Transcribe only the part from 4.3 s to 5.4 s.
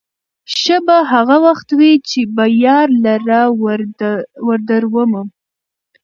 وردرومم